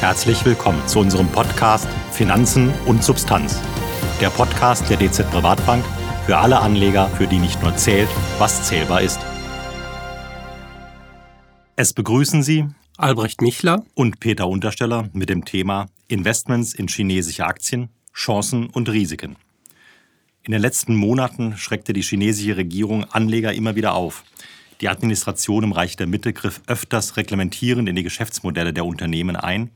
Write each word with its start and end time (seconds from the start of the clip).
Herzlich 0.00 0.44
willkommen 0.44 0.86
zu 0.86 1.00
unserem 1.00 1.26
Podcast 1.26 1.88
Finanzen 2.12 2.72
und 2.86 3.02
Substanz. 3.02 3.60
Der 4.20 4.30
Podcast 4.30 4.88
der 4.88 4.96
DZ 4.96 5.28
Privatbank 5.28 5.84
für 6.24 6.36
alle 6.36 6.60
Anleger, 6.60 7.08
für 7.08 7.26
die 7.26 7.38
nicht 7.38 7.60
nur 7.64 7.76
zählt, 7.76 8.08
was 8.38 8.68
zählbar 8.68 9.02
ist. 9.02 9.18
Es 11.74 11.92
begrüßen 11.92 12.44
Sie 12.44 12.66
Albrecht 12.96 13.42
Michler 13.42 13.84
und 13.94 14.20
Peter 14.20 14.46
Untersteller 14.46 15.10
mit 15.14 15.30
dem 15.30 15.44
Thema 15.44 15.88
Investments 16.06 16.74
in 16.74 16.86
chinesische 16.86 17.44
Aktien, 17.44 17.88
Chancen 18.14 18.70
und 18.70 18.88
Risiken. 18.88 19.34
In 20.44 20.52
den 20.52 20.62
letzten 20.62 20.94
Monaten 20.94 21.56
schreckte 21.56 21.92
die 21.92 22.02
chinesische 22.02 22.56
Regierung 22.56 23.02
Anleger 23.02 23.52
immer 23.52 23.74
wieder 23.74 23.94
auf. 23.94 24.22
Die 24.80 24.88
Administration 24.88 25.64
im 25.64 25.72
Reich 25.72 25.96
der 25.96 26.06
Mitte 26.06 26.32
griff 26.32 26.60
öfters 26.68 27.16
reglementierend 27.16 27.88
in 27.88 27.96
die 27.96 28.04
Geschäftsmodelle 28.04 28.72
der 28.72 28.84
Unternehmen 28.84 29.34
ein. 29.34 29.72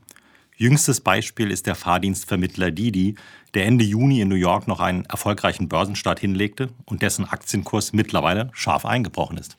Jüngstes 0.63 1.01
Beispiel 1.01 1.51
ist 1.51 1.67
der 1.67 1.75
Fahrdienstvermittler 1.75 2.71
Didi, 2.71 3.15
der 3.53 3.65
Ende 3.65 3.83
Juni 3.83 4.21
in 4.21 4.29
New 4.29 4.35
York 4.35 4.65
noch 4.65 4.79
einen 4.79 5.03
erfolgreichen 5.03 5.67
Börsenstart 5.67 6.21
hinlegte 6.21 6.69
und 6.85 7.01
dessen 7.01 7.25
Aktienkurs 7.25 7.91
mittlerweile 7.91 8.49
scharf 8.53 8.85
eingebrochen 8.85 9.37
ist. 9.37 9.57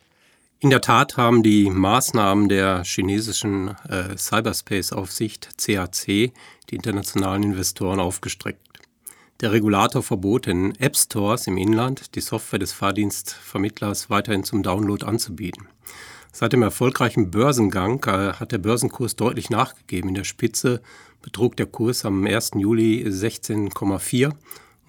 In 0.61 0.71
der 0.71 0.81
Tat 0.81 1.19
haben 1.19 1.43
die 1.43 1.69
Maßnahmen 1.69 2.48
der 2.48 2.85
chinesischen 2.85 3.77
äh, 3.87 4.17
Cyberspace-Aufsicht 4.17 5.59
CAC 5.59 6.07
die 6.07 6.75
internationalen 6.75 7.43
Investoren 7.43 8.01
aufgestreckt. 8.01 8.67
Der 9.43 9.53
Regulator 9.53 10.03
verbot 10.03 10.47
in 10.47 10.75
App 10.77 10.97
Stores 10.97 11.47
im 11.47 11.59
Inland 11.59 12.15
die 12.15 12.23
Software 12.23 12.61
des 12.61 12.73
Fahrdienstvermittlers 12.73 14.09
weiterhin 14.09 14.45
zum 14.45 14.62
Download 14.62 15.05
anzubieten. 15.05 15.69
Seit 16.37 16.52
dem 16.52 16.62
erfolgreichen 16.62 17.30
Börsengang 17.30 18.02
äh, 18.09 18.33
hat 18.33 18.51
der 18.51 18.59
Börsenkurs 18.59 19.15
deutlich 19.15 19.51
nachgegeben. 19.51 20.09
In 20.09 20.16
der 20.16 20.25
Spitze 20.25 20.83
betrug 21.23 21.56
der 21.56 21.66
Kurs 21.66 22.05
am 22.05 22.27
1. 22.27 22.51
Juli 22.56 23.06
16,4 23.06 24.33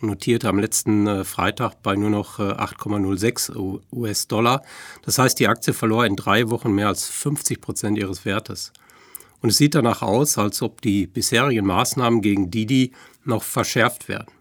und 0.02 0.08
notierte 0.08 0.50
am 0.50 0.58
letzten 0.58 1.06
äh, 1.06 1.24
Freitag 1.24 1.84
bei 1.84 1.96
nur 1.96 2.10
noch 2.10 2.40
8,06 2.40 3.54
äh, 3.54 3.80
US-Dollar. 3.96 4.64
Das 5.04 5.20
heißt, 5.20 5.40
die 5.40 5.48
Aktie 5.48 5.74
verlor 5.74 6.08
in 6.08 6.16
drei 6.16 6.50
Wochen 6.50 6.74
mehr 6.74 6.88
als 6.88 7.08
50 7.10 7.62
Prozent 7.62 8.00
ihres 8.00 8.26
Wertes. 8.26 8.74
Und 9.44 9.50
es 9.50 9.58
sieht 9.58 9.76
danach 9.76 10.02
aus, 10.02 10.40
als 10.40 10.64
ob 10.64 10.82
die 10.82 11.06
bisherigen 11.06 11.68
Maßnahmen 11.68 12.22
gegen 12.22 12.50
Didi 12.50 12.92
noch 13.24 13.44
verschärft 13.44 14.08
werden. 14.08 14.32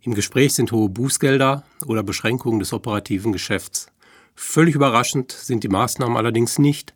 Im 0.00 0.14
Gespräch 0.14 0.52
sind 0.54 0.72
hohe 0.72 0.88
Bußgelder 0.88 1.62
oder 1.86 2.02
Beschränkungen 2.02 2.58
des 2.58 2.72
operativen 2.72 3.32
Geschäfts. 3.32 3.92
Völlig 4.40 4.76
überraschend 4.76 5.32
sind 5.32 5.64
die 5.64 5.68
Maßnahmen 5.68 6.16
allerdings 6.16 6.60
nicht. 6.60 6.94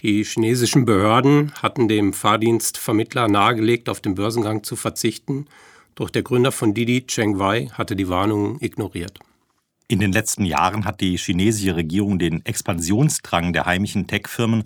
Die 0.00 0.22
chinesischen 0.22 0.84
Behörden 0.84 1.52
hatten 1.60 1.88
dem 1.88 2.12
Fahrdienstvermittler 2.12 3.26
nahegelegt, 3.26 3.88
auf 3.88 4.00
den 4.00 4.14
Börsengang 4.14 4.62
zu 4.62 4.76
verzichten, 4.76 5.48
doch 5.96 6.08
der 6.08 6.22
Gründer 6.22 6.52
von 6.52 6.74
Didi, 6.74 7.04
Cheng 7.04 7.40
Wei, 7.40 7.66
hatte 7.72 7.96
die 7.96 8.08
Warnungen 8.08 8.58
ignoriert. 8.60 9.18
In 9.88 9.98
den 9.98 10.12
letzten 10.12 10.44
Jahren 10.44 10.84
hat 10.84 11.00
die 11.00 11.18
chinesische 11.18 11.74
Regierung 11.74 12.20
den 12.20 12.46
Expansionsdrang 12.46 13.52
der 13.52 13.66
heimischen 13.66 14.06
Tech-Firmen 14.06 14.62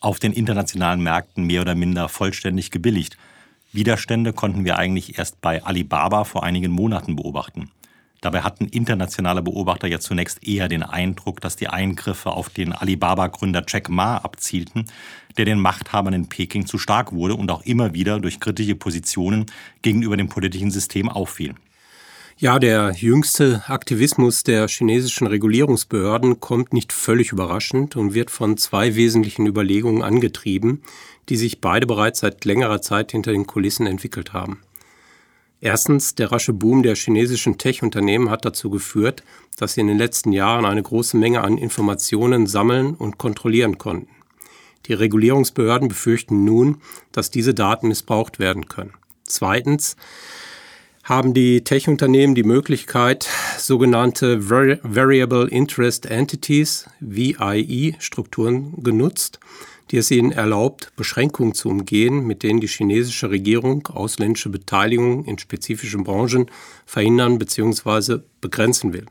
auf 0.00 0.18
den 0.18 0.34
internationalen 0.34 1.02
Märkten 1.02 1.44
mehr 1.44 1.62
oder 1.62 1.74
minder 1.74 2.10
vollständig 2.10 2.72
gebilligt. 2.72 3.16
Widerstände 3.72 4.34
konnten 4.34 4.66
wir 4.66 4.76
eigentlich 4.76 5.18
erst 5.18 5.40
bei 5.40 5.64
Alibaba 5.64 6.24
vor 6.24 6.44
einigen 6.44 6.70
Monaten 6.70 7.16
beobachten. 7.16 7.70
Dabei 8.24 8.40
hatten 8.40 8.64
internationale 8.64 9.42
Beobachter 9.42 9.86
ja 9.86 10.00
zunächst 10.00 10.48
eher 10.48 10.66
den 10.66 10.82
Eindruck, 10.82 11.42
dass 11.42 11.56
die 11.56 11.68
Eingriffe 11.68 12.30
auf 12.30 12.48
den 12.48 12.72
Alibaba-Gründer 12.72 13.62
Jack 13.68 13.90
Ma 13.90 14.16
abzielten, 14.16 14.86
der 15.36 15.44
den 15.44 15.60
Machthabern 15.60 16.14
in 16.14 16.26
Peking 16.30 16.64
zu 16.64 16.78
stark 16.78 17.12
wurde 17.12 17.34
und 17.34 17.50
auch 17.50 17.60
immer 17.66 17.92
wieder 17.92 18.20
durch 18.20 18.40
kritische 18.40 18.76
Positionen 18.76 19.44
gegenüber 19.82 20.16
dem 20.16 20.30
politischen 20.30 20.70
System 20.70 21.10
auffiel. 21.10 21.54
Ja, 22.38 22.58
der 22.58 22.92
jüngste 22.96 23.62
Aktivismus 23.66 24.42
der 24.42 24.68
chinesischen 24.68 25.26
Regulierungsbehörden 25.26 26.40
kommt 26.40 26.72
nicht 26.72 26.94
völlig 26.94 27.30
überraschend 27.30 27.94
und 27.94 28.14
wird 28.14 28.30
von 28.30 28.56
zwei 28.56 28.96
wesentlichen 28.96 29.46
Überlegungen 29.46 30.00
angetrieben, 30.02 30.82
die 31.28 31.36
sich 31.36 31.60
beide 31.60 31.86
bereits 31.86 32.20
seit 32.20 32.46
längerer 32.46 32.80
Zeit 32.80 33.12
hinter 33.12 33.32
den 33.32 33.46
Kulissen 33.46 33.86
entwickelt 33.86 34.32
haben. 34.32 34.60
Erstens, 35.64 36.14
der 36.14 36.30
rasche 36.30 36.52
Boom 36.52 36.82
der 36.82 36.94
chinesischen 36.94 37.56
Tech-Unternehmen 37.56 38.28
hat 38.28 38.44
dazu 38.44 38.68
geführt, 38.68 39.24
dass 39.56 39.72
sie 39.72 39.80
in 39.80 39.86
den 39.86 39.96
letzten 39.96 40.30
Jahren 40.30 40.66
eine 40.66 40.82
große 40.82 41.16
Menge 41.16 41.40
an 41.40 41.56
Informationen 41.56 42.46
sammeln 42.46 42.92
und 42.92 43.16
kontrollieren 43.16 43.78
konnten. 43.78 44.10
Die 44.84 44.92
Regulierungsbehörden 44.92 45.88
befürchten 45.88 46.44
nun, 46.44 46.82
dass 47.12 47.30
diese 47.30 47.54
Daten 47.54 47.88
missbraucht 47.88 48.38
werden 48.38 48.68
können. 48.68 48.92
Zweitens, 49.24 49.96
haben 51.02 51.32
die 51.32 51.64
Tech-Unternehmen 51.64 52.34
die 52.34 52.44
Möglichkeit, 52.44 53.26
sogenannte 53.56 54.50
Variable 54.50 55.48
Interest 55.48 56.04
Entities, 56.04 56.90
VIE-Strukturen 57.00 58.82
genutzt, 58.82 59.40
die 59.90 59.98
es 59.98 60.10
ihnen 60.10 60.32
erlaubt, 60.32 60.92
Beschränkungen 60.96 61.54
zu 61.54 61.68
umgehen, 61.68 62.26
mit 62.26 62.42
denen 62.42 62.60
die 62.60 62.68
chinesische 62.68 63.30
Regierung 63.30 63.86
ausländische 63.88 64.48
Beteiligung 64.48 65.24
in 65.24 65.38
spezifischen 65.38 66.04
Branchen 66.04 66.50
verhindern 66.86 67.38
bzw. 67.38 68.18
begrenzen 68.40 68.92
will. 68.92 69.06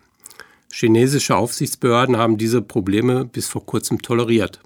Chinesische 0.71 1.35
Aufsichtsbehörden 1.35 2.17
haben 2.17 2.37
diese 2.37 2.61
Probleme 2.61 3.25
bis 3.25 3.47
vor 3.47 3.65
kurzem 3.65 4.01
toleriert. 4.01 4.59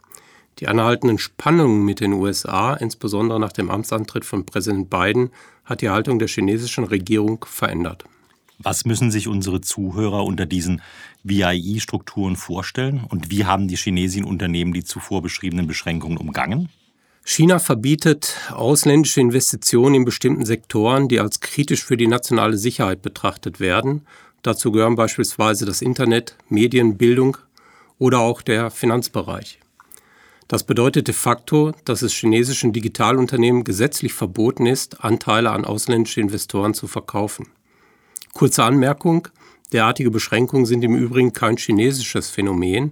Die 0.60 0.68
anhaltenden 0.68 1.20
Spannungen 1.20 1.84
mit 1.84 2.00
den 2.00 2.14
USA, 2.14 2.74
insbesondere 2.74 3.40
nach 3.40 3.52
dem 3.52 3.70
Amtsantritt 3.70 4.26
von 4.26 4.46
Präsident 4.46 4.90
Biden, 4.90 5.30
hat 5.66 5.82
die 5.82 5.90
Haltung 5.90 6.18
der 6.18 6.30
chinesischen 6.30 6.86
Regierung 6.86 7.46
verändert. 7.48 8.06
Was 8.60 8.86
müssen 8.86 9.12
sich 9.12 9.28
unsere 9.28 9.62
Zuhörer 9.62 10.26
unter 10.26 10.46
diesen 10.48 10.82
VIE-Strukturen 11.24 12.36
vorstellen 12.36 13.04
und 13.08 13.30
wie 13.30 13.46
haben 13.46 13.68
die 13.68 13.76
chinesischen 13.76 14.26
Unternehmen 14.26 14.74
die 14.74 14.84
zuvor 14.84 15.22
beschriebenen 15.22 15.68
Beschränkungen 15.68 16.18
umgangen? 16.18 16.70
China 17.24 17.60
verbietet 17.60 18.38
ausländische 18.52 19.20
Investitionen 19.20 19.96
in 19.96 20.06
bestimmten 20.06 20.46
Sektoren, 20.46 21.08
die 21.08 21.20
als 21.20 21.40
kritisch 21.42 21.84
für 21.84 21.98
die 21.98 22.08
nationale 22.08 22.58
Sicherheit 22.58 23.02
betrachtet 23.02 23.60
werden. 23.60 24.08
Dazu 24.44 24.72
gehören 24.72 24.96
beispielsweise 24.96 25.66
das 25.66 25.82
Internet, 25.82 26.36
Medien, 26.50 26.98
Bildung 26.98 27.38
oder 28.00 28.20
auch 28.20 28.42
der 28.42 28.72
Finanzbereich. 28.72 29.60
Das 30.48 30.64
bedeutet 30.64 31.10
de 31.10 31.14
facto, 31.14 31.74
dass 31.84 32.02
es 32.02 32.14
chinesischen 32.14 32.72
Digitalunternehmen 32.72 33.66
gesetzlich 33.66 34.14
verboten 34.14 34.66
ist, 34.66 35.04
Anteile 35.04 35.52
an 35.52 35.66
ausländische 35.66 36.22
Investoren 36.22 36.74
zu 36.74 36.88
verkaufen. 36.88 37.48
Kurze 38.38 38.64
Anmerkung, 38.64 39.30
derartige 39.74 40.12
Beschränkungen 40.12 40.68
sind 40.68 40.84
im 40.84 40.94
Übrigen 40.94 41.34
kein 41.34 41.58
chinesisches 41.58 42.30
Phänomen. 42.30 42.92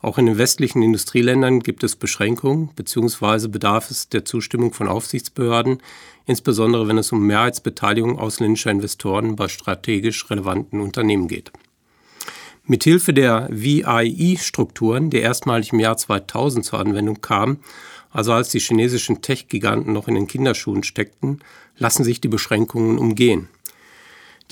Auch 0.00 0.18
in 0.18 0.26
den 0.26 0.38
westlichen 0.38 0.82
Industrieländern 0.82 1.58
gibt 1.58 1.82
es 1.82 1.96
Beschränkungen 1.96 2.68
bzw. 2.76 3.48
bedarf 3.48 3.90
es 3.90 4.08
der 4.08 4.24
Zustimmung 4.24 4.72
von 4.72 4.86
Aufsichtsbehörden, 4.86 5.82
insbesondere 6.26 6.86
wenn 6.86 6.96
es 6.96 7.10
um 7.10 7.26
Mehrheitsbeteiligung 7.26 8.20
ausländischer 8.20 8.70
Investoren 8.70 9.34
bei 9.34 9.48
strategisch 9.48 10.30
relevanten 10.30 10.80
Unternehmen 10.80 11.26
geht. 11.26 11.50
Mithilfe 12.64 13.12
der 13.12 13.48
VIE-Strukturen, 13.50 15.10
die 15.10 15.18
erstmalig 15.18 15.72
im 15.72 15.80
Jahr 15.80 15.96
2000 15.96 16.64
zur 16.64 16.78
Anwendung 16.78 17.20
kamen, 17.20 17.58
also 18.12 18.32
als 18.32 18.50
die 18.50 18.60
chinesischen 18.60 19.22
Tech-Giganten 19.22 19.92
noch 19.92 20.06
in 20.06 20.14
den 20.14 20.28
Kinderschuhen 20.28 20.84
steckten, 20.84 21.40
lassen 21.78 22.04
sich 22.04 22.20
die 22.20 22.28
Beschränkungen 22.28 22.96
umgehen. 22.96 23.48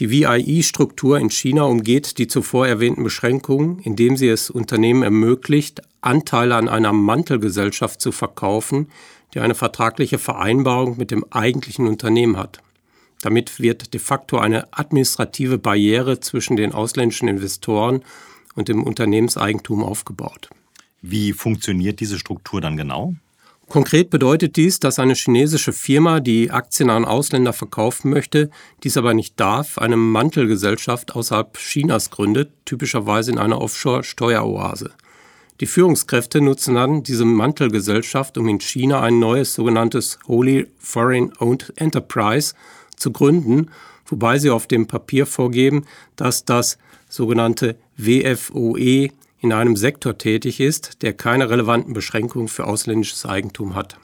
Die 0.03 0.11
VIE-Struktur 0.11 1.21
in 1.21 1.31
China 1.31 1.63
umgeht 1.63 2.19
die 2.19 2.27
zuvor 2.27 2.67
erwähnten 2.67 3.05
Beschränkungen, 3.05 3.79
indem 3.79 4.17
sie 4.17 4.27
es 4.27 4.51
Unternehmen 4.51 5.05
ermöglicht, 5.05 5.81
Anteile 6.01 6.57
an 6.57 6.69
einer 6.69 6.93
Mantelgesellschaft 6.93 8.01
zu 8.01 8.11
verkaufen, 8.11 8.89
die 9.33 9.39
eine 9.39 9.55
vertragliche 9.55 10.19
Vereinbarung 10.19 10.97
mit 10.99 11.13
dem 11.13 11.25
eigentlichen 11.31 11.87
Unternehmen 11.87 12.37
hat. 12.37 12.59
Damit 13.21 13.61
wird 13.61 13.95
de 13.95 14.01
facto 14.01 14.39
eine 14.39 14.77
administrative 14.77 15.59
Barriere 15.59 16.19
zwischen 16.19 16.57
den 16.57 16.73
ausländischen 16.73 17.29
Investoren 17.29 18.03
und 18.57 18.67
dem 18.67 18.83
Unternehmenseigentum 18.83 19.85
aufgebaut. 19.85 20.51
Wie 21.01 21.33
funktioniert 21.33 22.01
diese 22.01 22.19
Struktur 22.19 22.61
dann 22.61 22.77
genau? 22.77 23.15
Konkret 23.73 24.11
bedeutet 24.11 24.57
dies, 24.57 24.81
dass 24.81 24.99
eine 24.99 25.15
chinesische 25.15 25.73
Firma, 25.73 26.21
die 26.21 26.51
Aktien 26.51 26.91
an 26.91 27.07
Ausländer 27.07 27.55
verkaufen 27.55 28.11
möchte, 28.11 28.51
dies 28.85 28.99
aber 28.99 29.15
nicht 29.15 29.41
darf, 29.41 29.79
eine 29.79 29.97
Mantelgesellschaft 29.97 31.17
außerhalb 31.17 31.57
Chinas 31.57 32.11
gründet, 32.11 32.51
typischerweise 32.67 33.31
in 33.31 33.39
einer 33.39 33.63
Offshore-Steueroase. 33.63 34.91
Die 35.61 35.67
Führungskräfte 35.67 36.43
nutzen 36.43 36.75
dann 36.75 37.03
diese 37.03 37.25
Mantelgesellschaft, 37.25 38.37
um 38.37 38.47
in 38.49 38.61
China 38.61 39.01
ein 39.01 39.19
neues 39.19 39.55
sogenanntes 39.55 40.19
Holy 40.29 40.67
Foreign 40.79 41.33
Owned 41.39 41.73
Enterprise 41.77 42.53
zu 42.95 43.11
gründen, 43.11 43.71
wobei 44.05 44.39
sie 44.39 44.51
auf 44.51 44.67
dem 44.67 44.87
Papier 44.87 45.25
vorgeben, 45.25 45.87
dass 46.17 46.45
das 46.45 46.77
sogenannte 47.09 47.77
WFOE 47.97 49.09
in 49.43 49.53
einem 49.53 49.77
Sektor 49.77 50.17
tätig 50.17 50.61
ist, 50.61 51.03
der 51.03 51.13
keine 51.13 51.51
relevanten 51.51 51.93
Beschränkungen 51.93 52.49
für 52.49 52.67
ausländisches 52.67 53.27
Eigentum 53.27 53.75
hat. 53.75 53.99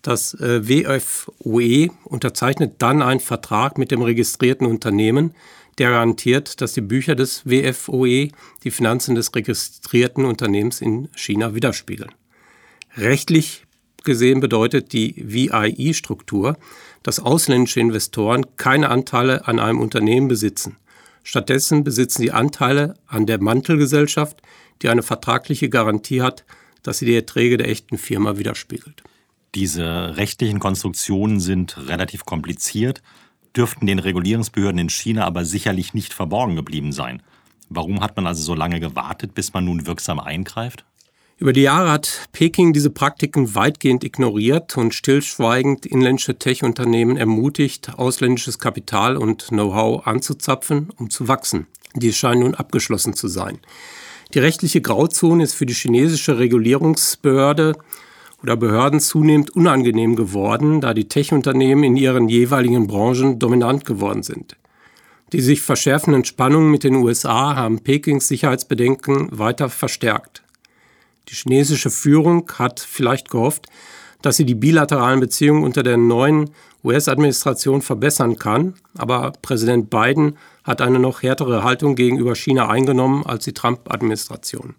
Das 0.00 0.34
äh, 0.34 0.68
WFOE 0.68 1.90
unterzeichnet 2.04 2.74
dann 2.78 3.02
einen 3.02 3.20
Vertrag 3.20 3.78
mit 3.78 3.90
dem 3.90 4.02
registrierten 4.02 4.66
Unternehmen, 4.66 5.34
der 5.78 5.90
garantiert, 5.90 6.60
dass 6.60 6.72
die 6.72 6.82
Bücher 6.82 7.16
des 7.16 7.44
WFOE 7.44 8.28
die 8.62 8.70
Finanzen 8.70 9.16
des 9.16 9.34
registrierten 9.34 10.24
Unternehmens 10.24 10.80
in 10.80 11.08
China 11.16 11.54
widerspiegeln. 11.54 12.12
Rechtlich 12.96 13.64
gesehen 14.04 14.38
bedeutet 14.38 14.92
die 14.92 15.14
VIE-Struktur, 15.16 16.56
dass 17.02 17.18
ausländische 17.18 17.80
Investoren 17.80 18.56
keine 18.56 18.90
Anteile 18.90 19.48
an 19.48 19.58
einem 19.58 19.80
Unternehmen 19.80 20.28
besitzen. 20.28 20.76
Stattdessen 21.24 21.82
besitzen 21.82 22.22
sie 22.22 22.30
Anteile 22.30 22.94
an 23.06 23.26
der 23.26 23.40
Mantelgesellschaft, 23.40 24.42
die 24.82 24.90
eine 24.90 25.02
vertragliche 25.02 25.70
Garantie 25.70 26.22
hat, 26.22 26.44
dass 26.82 26.98
sie 26.98 27.06
die 27.06 27.16
Erträge 27.16 27.56
der 27.56 27.68
echten 27.68 27.98
Firma 27.98 28.36
widerspiegelt. 28.36 29.02
Diese 29.54 30.16
rechtlichen 30.16 30.60
Konstruktionen 30.60 31.40
sind 31.40 31.88
relativ 31.88 32.26
kompliziert, 32.26 33.02
dürften 33.56 33.86
den 33.86 34.00
Regulierungsbehörden 34.00 34.78
in 34.78 34.90
China 34.90 35.24
aber 35.24 35.44
sicherlich 35.44 35.94
nicht 35.94 36.12
verborgen 36.12 36.56
geblieben 36.56 36.92
sein. 36.92 37.22
Warum 37.70 38.00
hat 38.00 38.16
man 38.16 38.26
also 38.26 38.42
so 38.42 38.54
lange 38.54 38.78
gewartet, 38.78 39.34
bis 39.34 39.54
man 39.54 39.64
nun 39.64 39.86
wirksam 39.86 40.20
eingreift? 40.20 40.84
Über 41.36 41.52
die 41.52 41.62
Jahre 41.62 41.90
hat 41.90 42.28
Peking 42.30 42.72
diese 42.72 42.90
Praktiken 42.90 43.56
weitgehend 43.56 44.04
ignoriert 44.04 44.76
und 44.76 44.94
stillschweigend 44.94 45.84
inländische 45.84 46.38
Tech-Unternehmen 46.38 47.16
ermutigt, 47.16 47.90
ausländisches 47.96 48.60
Kapital 48.60 49.16
und 49.16 49.48
Know-how 49.48 50.06
anzuzapfen, 50.06 50.90
um 50.96 51.10
zu 51.10 51.26
wachsen. 51.26 51.66
Dies 51.96 52.16
scheint 52.16 52.40
nun 52.40 52.54
abgeschlossen 52.54 53.14
zu 53.14 53.26
sein. 53.26 53.58
Die 54.32 54.38
rechtliche 54.38 54.80
Grauzone 54.80 55.42
ist 55.42 55.54
für 55.54 55.66
die 55.66 55.74
chinesische 55.74 56.38
Regulierungsbehörde 56.38 57.76
oder 58.40 58.56
Behörden 58.56 59.00
zunehmend 59.00 59.50
unangenehm 59.50 60.14
geworden, 60.14 60.80
da 60.80 60.94
die 60.94 61.08
Tech-Unternehmen 61.08 61.82
in 61.82 61.96
ihren 61.96 62.28
jeweiligen 62.28 62.86
Branchen 62.86 63.40
dominant 63.40 63.84
geworden 63.84 64.22
sind. 64.22 64.56
Die 65.32 65.40
sich 65.40 65.62
verschärfenden 65.62 66.24
Spannungen 66.24 66.70
mit 66.70 66.84
den 66.84 66.94
USA 66.94 67.56
haben 67.56 67.80
Pekings 67.80 68.28
Sicherheitsbedenken 68.28 69.36
weiter 69.36 69.68
verstärkt. 69.68 70.43
Die 71.28 71.34
chinesische 71.34 71.90
Führung 71.90 72.50
hat 72.58 72.80
vielleicht 72.80 73.30
gehofft, 73.30 73.66
dass 74.22 74.36
sie 74.36 74.44
die 74.44 74.54
bilateralen 74.54 75.20
Beziehungen 75.20 75.64
unter 75.64 75.82
der 75.82 75.96
neuen 75.96 76.50
US-Administration 76.82 77.82
verbessern 77.82 78.38
kann, 78.38 78.74
aber 78.96 79.32
Präsident 79.42 79.90
Biden 79.90 80.36
hat 80.64 80.82
eine 80.82 80.98
noch 80.98 81.22
härtere 81.22 81.62
Haltung 81.62 81.94
gegenüber 81.94 82.34
China 82.34 82.68
eingenommen 82.68 83.24
als 83.24 83.44
die 83.44 83.52
Trump-Administration. 83.52 84.74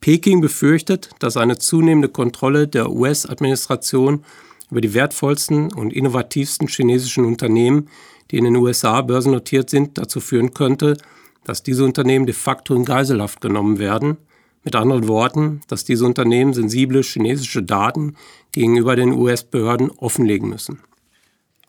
Peking 0.00 0.40
befürchtet, 0.40 1.10
dass 1.18 1.36
eine 1.36 1.58
zunehmende 1.58 2.08
Kontrolle 2.08 2.68
der 2.68 2.90
US-Administration 2.90 4.24
über 4.70 4.80
die 4.80 4.94
wertvollsten 4.94 5.72
und 5.72 5.92
innovativsten 5.92 6.68
chinesischen 6.68 7.24
Unternehmen, 7.24 7.88
die 8.30 8.38
in 8.38 8.44
den 8.44 8.56
USA 8.56 9.00
börsennotiert 9.02 9.70
sind, 9.70 9.98
dazu 9.98 10.20
führen 10.20 10.52
könnte, 10.54 10.96
dass 11.44 11.62
diese 11.62 11.84
Unternehmen 11.84 12.26
de 12.26 12.34
facto 12.34 12.74
in 12.74 12.84
Geiselhaft 12.84 13.40
genommen 13.40 13.78
werden 13.78 14.16
mit 14.66 14.74
anderen 14.74 15.06
Worten, 15.06 15.62
dass 15.68 15.84
diese 15.84 16.04
Unternehmen 16.04 16.52
sensible 16.52 17.02
chinesische 17.02 17.62
Daten 17.62 18.16
gegenüber 18.52 18.96
den 18.96 19.12
US-Behörden 19.12 19.90
offenlegen 19.92 20.48
müssen. 20.48 20.80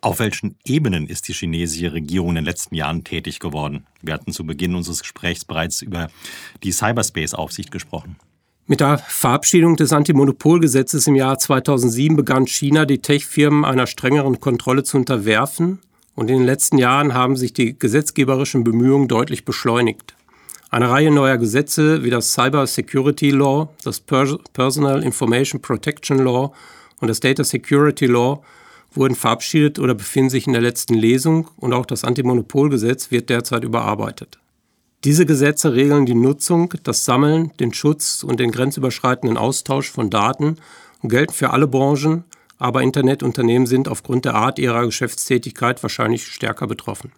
Auf 0.00 0.18
welchen 0.18 0.56
Ebenen 0.64 1.06
ist 1.06 1.28
die 1.28 1.32
chinesische 1.32 1.92
Regierung 1.92 2.30
in 2.30 2.34
den 2.36 2.44
letzten 2.44 2.74
Jahren 2.74 3.04
tätig 3.04 3.38
geworden? 3.38 3.86
Wir 4.02 4.14
hatten 4.14 4.32
zu 4.32 4.44
Beginn 4.44 4.74
unseres 4.74 5.00
Gesprächs 5.00 5.44
bereits 5.44 5.80
über 5.80 6.08
die 6.64 6.72
Cyberspace-Aufsicht 6.72 7.70
gesprochen. 7.70 8.16
Mit 8.66 8.80
der 8.80 8.98
Verabschiedung 8.98 9.76
des 9.76 9.92
Antimonopolgesetzes 9.92 11.06
im 11.06 11.14
Jahr 11.14 11.38
2007 11.38 12.16
begann 12.16 12.46
China, 12.46 12.84
die 12.84 12.98
Tech-Firmen 12.98 13.64
einer 13.64 13.86
strengeren 13.86 14.40
Kontrolle 14.40 14.82
zu 14.82 14.96
unterwerfen. 14.96 15.78
Und 16.16 16.30
in 16.30 16.38
den 16.38 16.46
letzten 16.46 16.78
Jahren 16.78 17.14
haben 17.14 17.36
sich 17.36 17.52
die 17.52 17.78
gesetzgeberischen 17.78 18.64
Bemühungen 18.64 19.06
deutlich 19.06 19.44
beschleunigt. 19.44 20.17
Eine 20.70 20.90
Reihe 20.90 21.10
neuer 21.10 21.38
Gesetze 21.38 22.04
wie 22.04 22.10
das 22.10 22.34
Cyber 22.34 22.66
Security 22.66 23.30
Law, 23.30 23.70
das 23.84 24.00
Personal 24.00 25.02
Information 25.02 25.62
Protection 25.62 26.18
Law 26.18 26.52
und 27.00 27.08
das 27.08 27.20
Data 27.20 27.42
Security 27.42 28.04
Law 28.04 28.42
wurden 28.92 29.14
verabschiedet 29.14 29.78
oder 29.78 29.94
befinden 29.94 30.28
sich 30.28 30.46
in 30.46 30.52
der 30.52 30.60
letzten 30.60 30.92
Lesung 30.92 31.48
und 31.56 31.72
auch 31.72 31.86
das 31.86 32.04
Antimonopolgesetz 32.04 33.10
wird 33.10 33.30
derzeit 33.30 33.64
überarbeitet. 33.64 34.38
Diese 35.04 35.24
Gesetze 35.24 35.72
regeln 35.72 36.04
die 36.04 36.14
Nutzung, 36.14 36.74
das 36.82 37.06
Sammeln, 37.06 37.50
den 37.60 37.72
Schutz 37.72 38.22
und 38.22 38.38
den 38.38 38.50
grenzüberschreitenden 38.50 39.38
Austausch 39.38 39.90
von 39.90 40.10
Daten 40.10 40.56
und 41.00 41.08
gelten 41.08 41.32
für 41.32 41.48
alle 41.50 41.66
Branchen, 41.66 42.24
aber 42.58 42.82
Internetunternehmen 42.82 43.66
sind 43.66 43.88
aufgrund 43.88 44.26
der 44.26 44.34
Art 44.34 44.58
ihrer 44.58 44.84
Geschäftstätigkeit 44.84 45.82
wahrscheinlich 45.82 46.26
stärker 46.26 46.66
betroffen. 46.66 47.10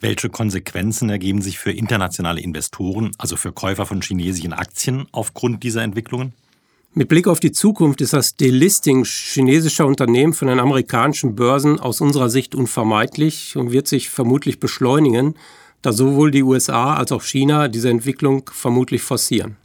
Welche 0.00 0.28
Konsequenzen 0.28 1.10
ergeben 1.10 1.42
sich 1.42 1.58
für 1.58 1.72
internationale 1.72 2.40
Investoren, 2.40 3.10
also 3.18 3.34
für 3.36 3.52
Käufer 3.52 3.84
von 3.84 4.00
chinesischen 4.00 4.52
Aktien, 4.52 5.06
aufgrund 5.10 5.64
dieser 5.64 5.82
Entwicklungen? 5.82 6.34
Mit 6.94 7.08
Blick 7.08 7.26
auf 7.26 7.40
die 7.40 7.50
Zukunft 7.50 8.00
ist 8.00 8.12
das 8.12 8.36
Delisting 8.36 9.04
chinesischer 9.04 9.86
Unternehmen 9.86 10.34
von 10.34 10.48
den 10.48 10.60
amerikanischen 10.60 11.34
Börsen 11.34 11.80
aus 11.80 12.00
unserer 12.00 12.28
Sicht 12.28 12.54
unvermeidlich 12.54 13.56
und 13.56 13.72
wird 13.72 13.88
sich 13.88 14.08
vermutlich 14.08 14.60
beschleunigen, 14.60 15.34
da 15.82 15.92
sowohl 15.92 16.30
die 16.30 16.44
USA 16.44 16.94
als 16.94 17.10
auch 17.10 17.22
China 17.22 17.66
diese 17.66 17.90
Entwicklung 17.90 18.48
vermutlich 18.52 19.02
forcieren. 19.02 19.56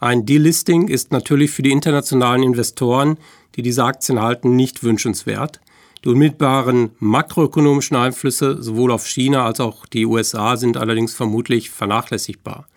Ein 0.00 0.24
Delisting 0.24 0.88
ist 0.88 1.12
natürlich 1.12 1.50
für 1.50 1.62
die 1.62 1.70
internationalen 1.70 2.42
Investoren, 2.42 3.18
die 3.56 3.62
diese 3.62 3.84
Aktien 3.84 4.20
halten, 4.20 4.56
nicht 4.56 4.82
wünschenswert. 4.82 5.60
Die 6.06 6.10
unmittelbaren 6.10 6.90
makroökonomischen 7.00 7.96
Einflüsse 7.96 8.62
sowohl 8.62 8.92
auf 8.92 9.08
China 9.08 9.44
als 9.44 9.58
auch 9.58 9.86
die 9.86 10.06
USA 10.06 10.56
sind 10.56 10.76
allerdings 10.76 11.12
vermutlich 11.12 11.68
vernachlässigbar. 11.70 12.68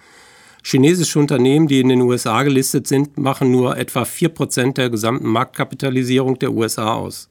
Chinesische 0.64 1.20
Unternehmen, 1.20 1.68
die 1.68 1.80
in 1.80 1.90
den 1.90 2.02
USA 2.02 2.42
gelistet 2.42 2.88
sind, 2.88 3.20
machen 3.20 3.52
nur 3.52 3.78
etwa 3.78 4.02
4% 4.02 4.74
der 4.74 4.90
gesamten 4.90 5.28
Marktkapitalisierung 5.28 6.40
der 6.40 6.54
USA 6.54 6.96
aus. 6.96 7.30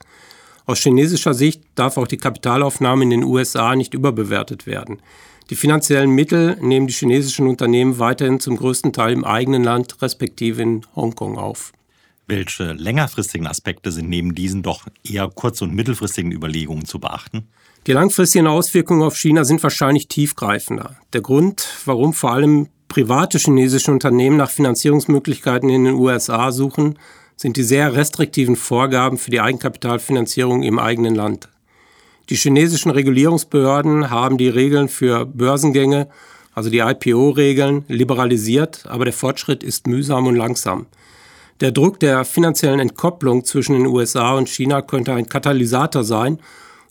Aus 0.66 0.78
chinesischer 0.78 1.34
Sicht 1.34 1.62
darf 1.74 1.96
auch 1.96 2.06
die 2.06 2.16
Kapitalaufnahme 2.16 3.02
in 3.02 3.10
den 3.10 3.24
USA 3.24 3.74
nicht 3.74 3.92
überbewertet 3.92 4.68
werden. 4.68 5.02
Die 5.50 5.56
finanziellen 5.56 6.10
Mittel 6.10 6.56
nehmen 6.60 6.86
die 6.86 6.94
chinesischen 6.94 7.48
Unternehmen 7.48 7.98
weiterhin 7.98 8.38
zum 8.38 8.56
größten 8.56 8.92
Teil 8.92 9.14
im 9.14 9.24
eigenen 9.24 9.64
Land 9.64 10.00
respektive 10.00 10.62
in 10.62 10.86
Hongkong 10.94 11.36
auf. 11.38 11.72
Welche 12.28 12.72
längerfristigen 12.72 13.46
Aspekte 13.46 13.90
sind 13.90 14.10
neben 14.10 14.34
diesen 14.34 14.62
doch 14.62 14.86
eher 15.02 15.30
kurz- 15.34 15.62
und 15.62 15.74
mittelfristigen 15.74 16.30
Überlegungen 16.30 16.84
zu 16.84 17.00
beachten? 17.00 17.48
Die 17.86 17.92
langfristigen 17.92 18.46
Auswirkungen 18.46 19.02
auf 19.02 19.16
China 19.16 19.44
sind 19.44 19.62
wahrscheinlich 19.62 20.08
tiefgreifender. 20.08 20.98
Der 21.14 21.22
Grund, 21.22 21.66
warum 21.86 22.12
vor 22.12 22.32
allem 22.32 22.68
private 22.88 23.38
chinesische 23.38 23.90
Unternehmen 23.90 24.36
nach 24.36 24.50
Finanzierungsmöglichkeiten 24.50 25.70
in 25.70 25.84
den 25.84 25.94
USA 25.94 26.52
suchen, 26.52 26.98
sind 27.34 27.56
die 27.56 27.62
sehr 27.62 27.94
restriktiven 27.94 28.56
Vorgaben 28.56 29.16
für 29.16 29.30
die 29.30 29.40
Eigenkapitalfinanzierung 29.40 30.62
im 30.62 30.78
eigenen 30.78 31.14
Land. 31.14 31.48
Die 32.28 32.36
chinesischen 32.36 32.90
Regulierungsbehörden 32.90 34.10
haben 34.10 34.36
die 34.36 34.50
Regeln 34.50 34.90
für 34.90 35.24
Börsengänge, 35.24 36.08
also 36.52 36.68
die 36.68 36.80
IPO-Regeln, 36.80 37.86
liberalisiert, 37.88 38.84
aber 38.86 39.06
der 39.06 39.14
Fortschritt 39.14 39.62
ist 39.62 39.86
mühsam 39.86 40.26
und 40.26 40.36
langsam. 40.36 40.86
Der 41.60 41.72
Druck 41.72 41.98
der 41.98 42.24
finanziellen 42.24 42.78
Entkopplung 42.78 43.44
zwischen 43.44 43.72
den 43.72 43.86
USA 43.86 44.34
und 44.34 44.48
China 44.48 44.80
könnte 44.80 45.12
ein 45.12 45.28
Katalysator 45.28 46.04
sein, 46.04 46.38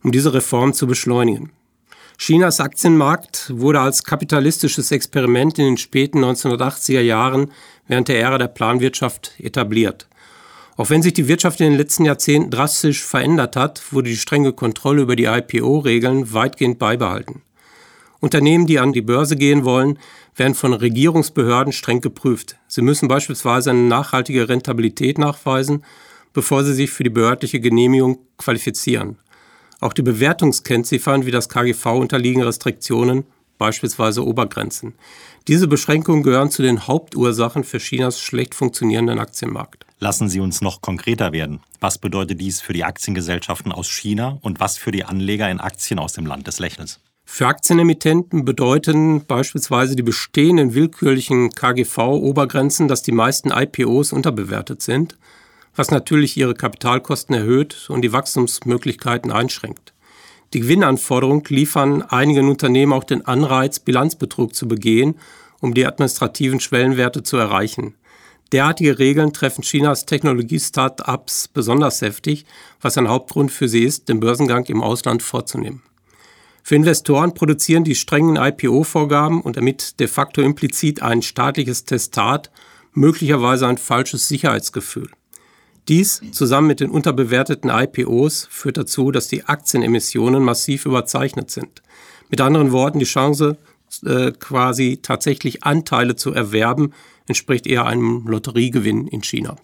um 0.04 0.12
diese 0.12 0.34
Reform 0.34 0.74
zu 0.74 0.88
beschleunigen. 0.88 1.52
Chinas 2.18 2.60
Aktienmarkt 2.60 3.52
wurde 3.56 3.80
als 3.80 4.04
kapitalistisches 4.04 4.92
Experiment 4.92 5.58
in 5.58 5.66
den 5.66 5.78
späten 5.78 6.24
1980er 6.24 7.00
Jahren 7.00 7.52
während 7.88 8.10
der 8.10 8.20
Ära 8.20 8.38
der 8.38 8.50
Planwirtschaft 8.50 9.34
etabliert. 9.40 10.08
Auch 10.76 10.90
wenn 10.90 11.02
sich 11.02 11.14
die 11.14 11.30
Wirtschaft 11.30 11.62
in 11.62 11.70
den 11.70 11.78
letzten 11.78 12.04
Jahrzehnten 12.04 12.52
drastisch 12.52 13.04
verändert 13.04 13.56
hat, 13.56 13.82
wurde 13.92 14.10
die 14.10 14.18
strenge 14.18 14.52
Kontrolle 14.52 15.04
über 15.04 15.16
die 15.16 15.26
IPO-Regeln 15.26 16.34
weitgehend 16.34 16.78
beibehalten. 16.78 17.42
Unternehmen, 18.20 18.68
die 18.68 18.80
an 18.80 18.94
die 18.94 19.02
Börse 19.02 19.36
gehen 19.36 19.64
wollen, 19.64 19.98
werden 20.38 20.56
von 20.56 20.74
Regierungsbehörden 20.74 21.74
streng 21.74 22.02
geprüft. 22.02 22.58
Sie 22.68 22.82
müssen 22.82 23.08
beispielsweise 23.08 23.72
eine 23.72 23.82
nachhaltige 23.82 24.48
Rentabilität 24.48 25.18
nachweisen, 25.18 25.84
bevor 26.34 26.64
sie 26.64 26.74
sich 26.74 26.92
für 26.92 27.04
die 27.04 27.10
behördliche 27.10 27.60
Genehmigung 27.60 28.20
qualifizieren. 28.38 29.18
Auch 29.80 29.94
die 29.94 30.04
Bewertungskennziffern 30.04 31.26
wie 31.26 31.32
das 31.32 31.50
KGV 31.50 31.86
unterliegen 31.88 32.44
Restriktionen, 32.44 33.26
beispielsweise 33.58 34.26
Obergrenzen. 34.26 34.94
Diese 35.48 35.68
Beschränkungen 35.68 36.24
gehören 36.24 36.52
zu 36.52 36.62
den 36.62 36.88
Hauptursachen 36.88 37.64
für 37.64 37.80
Chinas 37.80 38.20
schlecht 38.20 38.54
funktionierenden 38.54 39.20
Aktienmarkt. 39.20 39.86
Lassen 40.00 40.30
Sie 40.30 40.40
uns 40.40 40.62
noch 40.62 40.82
konkreter 40.82 41.32
werden. 41.32 41.62
Was 41.80 41.98
bedeutet 41.98 42.40
dies 42.40 42.62
für 42.62 42.74
die 42.74 42.84
Aktiengesellschaften 42.84 43.72
aus 43.72 43.90
China 43.90 44.38
und 44.42 44.60
was 44.60 44.78
für 44.78 44.92
die 44.92 45.06
Anleger 45.06 45.50
in 45.50 45.60
Aktien 45.60 46.00
aus 46.00 46.14
dem 46.14 46.28
Land 46.28 46.46
des 46.46 46.60
Lächelns? 46.60 47.00
Für 47.30 47.48
Aktienemittenten 47.48 48.46
bedeuten 48.46 49.24
beispielsweise 49.26 49.96
die 49.96 50.02
bestehenden 50.02 50.74
willkürlichen 50.74 51.52
KGV-Obergrenzen, 51.52 52.88
dass 52.88 53.04
die 53.04 53.12
meisten 53.12 53.52
IPOs 53.52 54.12
unterbewertet 54.12 54.82
sind. 54.82 55.18
was 55.76 55.92
natürlich 55.92 56.36
ihre 56.36 56.56
Kapitalkosten 56.56 57.36
erhöht 57.36 57.88
und 57.90 58.02
die 58.02 58.12
Wachstumsmöglichkeiten 58.12 59.32
einschränkt. 59.32 59.94
Die 60.54 60.62
Gewinnanforderungen 60.62 61.44
liefern 61.50 62.02
einigen 62.02 62.50
Unternehmen 62.50 62.94
auch 62.94 63.04
den 63.04 63.24
Anreiz, 63.28 63.80
Bilanzbetrug 63.80 64.56
zu 64.56 64.68
begehen, 64.68 65.20
um 65.60 65.76
die 65.76 65.86
administrativen 65.86 66.60
Schwellenwerte 66.60 67.22
zu 67.22 67.38
erreichen. 67.38 67.94
Derartige 68.52 68.98
Regeln 68.98 69.34
treffen 69.34 69.62
Chinas 69.62 70.08
Technologie-Start-ups 70.08 71.50
besonders 71.50 72.02
heftig, 72.02 72.46
was 72.82 72.98
ein 72.98 73.10
Hauptgrund 73.10 73.52
für 73.52 73.68
sie 73.68 73.84
ist, 73.84 74.10
den 74.10 74.20
Börsengang 74.20 74.66
im 74.66 74.82
Ausland 74.82 75.22
vorzunehmen. 75.22 75.84
Für 76.68 76.76
Investoren 76.76 77.34
produzieren 77.34 77.86
die 77.86 77.96
strengen 77.96 78.36
IPO-Vorgaben 78.36 79.40
und 79.40 79.56
damit 79.56 80.02
de 80.02 80.08
facto 80.08 80.42
implizit 80.42 81.02
ein 81.02 81.22
staatliches 81.22 81.86
Testat 81.86 82.52
möglicherweise 82.92 83.68
ein 83.68 83.78
falsches 83.78 84.28
Sicherheitsgefühl. 84.28 85.10
Dies 85.88 86.22
zusammen 86.34 86.68
mit 86.68 86.82
den 86.82 86.90
unterbewerteten 86.90 87.70
IPOs 87.70 88.50
führt 88.52 88.76
dazu, 88.76 89.12
dass 89.12 89.30
die 89.30 89.46
Aktienemissionen 89.46 90.44
massiv 90.44 90.86
überzeichnet 90.86 91.52
sind. 91.52 91.82
Mit 92.28 92.42
anderen 92.42 92.74
Worten, 92.74 93.00
die 93.00 93.06
Chance, 93.06 93.56
äh, 94.04 94.34
quasi 94.34 95.00
tatsächlich 95.02 95.64
Anteile 95.64 96.18
zu 96.18 96.34
erwerben, 96.34 96.92
entspricht 97.28 97.66
eher 97.66 97.86
einem 97.86 98.28
Lotteriegewinn 98.28 99.08
in 99.08 99.24
China. 99.24 99.56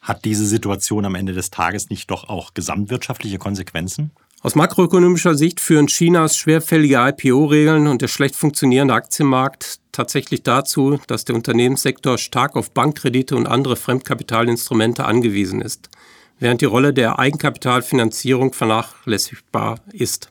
Hat 0.00 0.24
diese 0.24 0.44
Situation 0.44 1.04
am 1.04 1.14
Ende 1.14 1.34
des 1.34 1.50
Tages 1.52 1.88
nicht 1.88 2.10
doch 2.10 2.28
auch 2.28 2.52
gesamtwirtschaftliche 2.52 3.38
Konsequenzen? 3.38 4.10
Aus 4.40 4.54
makroökonomischer 4.54 5.34
Sicht 5.34 5.58
führen 5.58 5.88
Chinas 5.88 6.36
schwerfällige 6.36 6.94
IPO-Regeln 6.94 7.88
und 7.88 8.02
der 8.02 8.06
schlecht 8.06 8.36
funktionierende 8.36 8.94
Aktienmarkt 8.94 9.80
tatsächlich 9.90 10.44
dazu, 10.44 11.00
dass 11.08 11.24
der 11.24 11.34
Unternehmenssektor 11.34 12.18
stark 12.18 12.54
auf 12.54 12.70
Bankkredite 12.70 13.34
und 13.34 13.48
andere 13.48 13.74
Fremdkapitalinstrumente 13.74 15.04
angewiesen 15.04 15.60
ist, 15.60 15.90
während 16.38 16.60
die 16.60 16.66
Rolle 16.66 16.94
der 16.94 17.18
Eigenkapitalfinanzierung 17.18 18.52
vernachlässigbar 18.52 19.80
ist. 19.92 20.30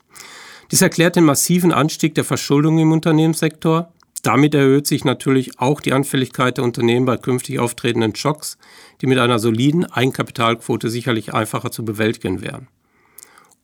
Dies 0.72 0.82
erklärt 0.82 1.18
den 1.18 1.26
massiven 1.26 1.74
Anstieg 1.74 2.16
der 2.16 2.24
Verschuldung 2.24 2.80
im 2.80 2.94
Unternehmenssektor. 2.94 3.92
Damit 4.24 4.56
erhöht 4.56 4.88
sich 4.88 5.04
natürlich 5.04 5.60
auch 5.60 5.82
die 5.82 5.92
Anfälligkeit 5.92 6.58
der 6.58 6.64
Unternehmen 6.64 7.06
bei 7.06 7.18
künftig 7.18 7.60
auftretenden 7.60 8.16
Schocks, 8.16 8.58
die 9.02 9.08
mit 9.08 9.20
einer 9.20 9.40
soliden 9.40 9.84
Eigenkapitalquote 9.84 10.90
sicherlich 10.90 11.34
einfacher 11.34 11.72
zu 11.72 11.84
bewältigen 11.84 12.42
wären 12.42 12.70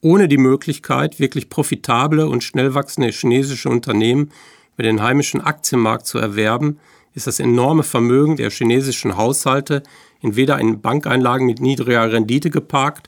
ohne 0.04 0.28
die 0.28 0.38
Möglichkeit, 0.38 1.20
wirklich 1.20 1.50
profitable 1.50 2.28
und 2.28 2.44
schnell 2.44 2.74
wachsende 2.74 3.10
chinesische 3.10 3.70
Unternehmen 3.70 4.32
über 4.76 4.84
den 4.84 5.02
heimischen 5.02 5.42
Aktienmarkt 5.42 6.06
zu 6.06 6.18
erwerben, 6.18 6.78
ist 7.16 7.28
das 7.28 7.40
enorme 7.40 7.84
Vermögen 7.84 8.36
der 8.36 8.50
chinesischen 8.50 9.18
Haushalte 9.18 9.82
entweder 10.22 10.60
in 10.60 10.82
Bankeinlagen 10.82 11.46
mit 11.46 11.62
niedriger 11.62 12.12
Rendite 12.12 12.50
geparkt 12.50 13.08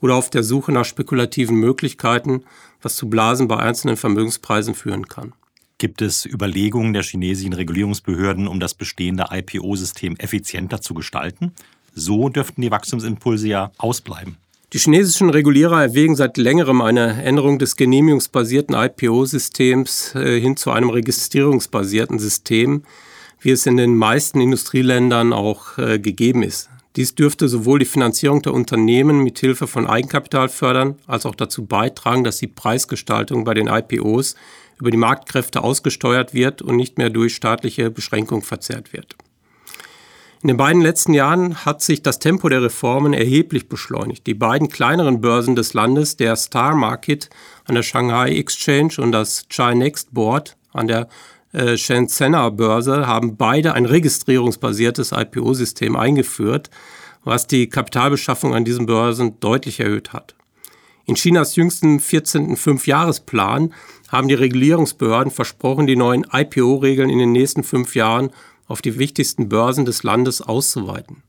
oder 0.00 0.14
auf 0.14 0.30
der 0.30 0.42
Suche 0.42 0.72
nach 0.72 0.84
spekulativen 0.84 1.56
Möglichkeiten, 1.56 2.44
was 2.80 2.96
zu 2.96 3.08
Blasen 3.08 3.48
bei 3.48 3.56
einzelnen 3.56 3.96
Vermögenspreisen 3.96 4.74
führen 4.74 5.08
kann. 5.08 5.32
Gibt 5.78 6.00
es 6.00 6.24
Überlegungen 6.24 6.92
der 6.92 7.02
chinesischen 7.02 7.54
Regulierungsbehörden, 7.54 8.46
um 8.46 8.60
das 8.60 8.74
bestehende 8.74 9.26
IPO-System 9.30 10.16
effizienter 10.16 10.80
zu 10.80 10.94
gestalten? 10.94 11.52
So 11.92 12.28
dürften 12.28 12.62
die 12.62 12.70
Wachstumsimpulse 12.70 13.48
ja 13.48 13.72
ausbleiben. 13.78 14.36
Die 14.76 14.82
chinesischen 14.82 15.30
Regulierer 15.30 15.80
erwägen 15.80 16.16
seit 16.16 16.36
längerem 16.36 16.82
eine 16.82 17.22
Änderung 17.24 17.58
des 17.58 17.76
genehmigungsbasierten 17.76 18.74
IPO-Systems 18.74 20.14
äh, 20.14 20.38
hin 20.38 20.58
zu 20.58 20.70
einem 20.70 20.90
registrierungsbasierten 20.90 22.18
System, 22.18 22.82
wie 23.40 23.52
es 23.52 23.64
in 23.64 23.78
den 23.78 23.96
meisten 23.96 24.38
Industrieländern 24.38 25.32
auch 25.32 25.78
äh, 25.78 25.98
gegeben 25.98 26.42
ist. 26.42 26.68
Dies 26.96 27.14
dürfte 27.14 27.48
sowohl 27.48 27.78
die 27.78 27.86
Finanzierung 27.86 28.42
der 28.42 28.52
Unternehmen 28.52 29.22
mit 29.22 29.38
Hilfe 29.38 29.66
von 29.66 29.86
Eigenkapital 29.86 30.50
fördern, 30.50 30.96
als 31.06 31.24
auch 31.24 31.34
dazu 31.34 31.64
beitragen, 31.64 32.22
dass 32.22 32.36
die 32.36 32.46
Preisgestaltung 32.46 33.44
bei 33.44 33.54
den 33.54 33.68
IPOs 33.68 34.36
über 34.78 34.90
die 34.90 34.98
Marktkräfte 34.98 35.64
ausgesteuert 35.64 36.34
wird 36.34 36.60
und 36.60 36.76
nicht 36.76 36.98
mehr 36.98 37.08
durch 37.08 37.34
staatliche 37.34 37.90
Beschränkung 37.90 38.42
verzerrt 38.42 38.92
wird. 38.92 39.16
In 40.42 40.48
den 40.48 40.58
beiden 40.58 40.82
letzten 40.82 41.14
Jahren 41.14 41.64
hat 41.64 41.82
sich 41.82 42.02
das 42.02 42.18
Tempo 42.18 42.48
der 42.48 42.62
Reformen 42.62 43.14
erheblich 43.14 43.68
beschleunigt. 43.68 44.26
Die 44.26 44.34
beiden 44.34 44.68
kleineren 44.68 45.20
Börsen 45.20 45.56
des 45.56 45.72
Landes, 45.72 46.16
der 46.16 46.36
Star 46.36 46.74
Market 46.74 47.30
an 47.64 47.74
der 47.74 47.82
Shanghai 47.82 48.36
Exchange 48.36 48.94
und 48.98 49.12
das 49.12 49.46
Chi-Next 49.48 50.12
Board 50.12 50.56
an 50.72 50.88
der 50.88 51.08
äh, 51.52 51.78
Shenzhener 51.78 52.50
Börse, 52.50 53.06
haben 53.06 53.36
beide 53.36 53.72
ein 53.72 53.86
registrierungsbasiertes 53.86 55.12
IPO-System 55.12 55.96
eingeführt, 55.96 56.70
was 57.24 57.46
die 57.46 57.68
Kapitalbeschaffung 57.68 58.54
an 58.54 58.64
diesen 58.64 58.86
Börsen 58.86 59.40
deutlich 59.40 59.80
erhöht 59.80 60.12
hat. 60.12 60.34
In 61.06 61.14
Chinas 61.14 61.56
jüngsten 61.56 61.98
14. 61.98 62.56
Fünfjahresplan 62.56 63.72
haben 64.08 64.28
die 64.28 64.34
Regulierungsbehörden 64.34 65.32
versprochen, 65.32 65.86
die 65.86 65.96
neuen 65.96 66.26
IPO-Regeln 66.30 67.08
in 67.08 67.18
den 67.18 67.32
nächsten 67.32 67.62
fünf 67.62 67.94
Jahren 67.94 68.30
auf 68.66 68.82
die 68.82 68.98
wichtigsten 68.98 69.48
Börsen 69.48 69.84
des 69.84 70.02
Landes 70.02 70.42
auszuweiten. 70.42 71.22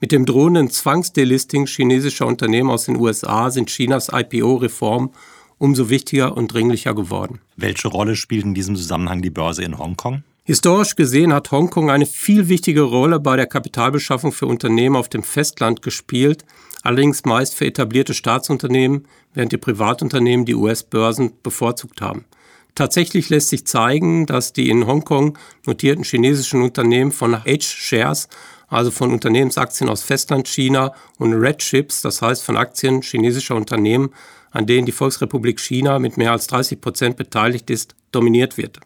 Mit 0.00 0.12
dem 0.12 0.26
drohenden 0.26 0.70
Zwangsdelisting 0.70 1.66
chinesischer 1.66 2.26
Unternehmen 2.26 2.70
aus 2.70 2.84
den 2.84 2.96
USA 2.96 3.50
sind 3.50 3.70
Chinas 3.70 4.10
IPO-Reformen 4.12 5.10
umso 5.58 5.88
wichtiger 5.88 6.36
und 6.36 6.52
dringlicher 6.52 6.94
geworden. 6.94 7.40
Welche 7.56 7.88
Rolle 7.88 8.16
spielt 8.16 8.44
in 8.44 8.54
diesem 8.54 8.76
Zusammenhang 8.76 9.22
die 9.22 9.30
Börse 9.30 9.62
in 9.62 9.78
Hongkong? 9.78 10.22
Historisch 10.44 10.94
gesehen 10.94 11.32
hat 11.32 11.50
Hongkong 11.50 11.90
eine 11.90 12.04
viel 12.04 12.48
wichtigere 12.48 12.84
Rolle 12.84 13.18
bei 13.18 13.36
der 13.36 13.46
Kapitalbeschaffung 13.46 14.30
für 14.30 14.46
Unternehmen 14.46 14.94
auf 14.94 15.08
dem 15.08 15.22
Festland 15.22 15.80
gespielt, 15.80 16.44
allerdings 16.82 17.24
meist 17.24 17.54
für 17.54 17.64
etablierte 17.64 18.12
Staatsunternehmen, 18.12 19.08
während 19.32 19.52
die 19.52 19.56
Privatunternehmen 19.56 20.44
die 20.44 20.54
US-Börsen 20.54 21.32
bevorzugt 21.42 22.02
haben. 22.02 22.26
Tatsächlich 22.74 23.28
lässt 23.30 23.50
sich 23.50 23.66
zeigen, 23.66 24.26
dass 24.26 24.52
die 24.52 24.68
in 24.68 24.86
Hongkong 24.86 25.38
notierten 25.64 26.02
chinesischen 26.02 26.60
Unternehmen 26.60 27.12
von 27.12 27.44
H-Shares, 27.44 28.28
also 28.66 28.90
von 28.90 29.12
Unternehmensaktien 29.12 29.88
aus 29.88 30.02
Festlandchina 30.02 30.92
und 31.18 31.34
Red 31.34 31.58
Chips, 31.58 32.02
das 32.02 32.20
heißt 32.20 32.42
von 32.42 32.56
Aktien 32.56 33.02
chinesischer 33.02 33.54
Unternehmen, 33.54 34.10
an 34.50 34.66
denen 34.66 34.86
die 34.86 34.92
Volksrepublik 34.92 35.60
China 35.60 36.00
mit 36.00 36.16
mehr 36.16 36.32
als 36.32 36.48
30 36.48 36.80
Prozent 36.80 37.16
beteiligt 37.16 37.70
ist, 37.70 37.94
dominiert 38.10 38.56
wird. 38.56 38.80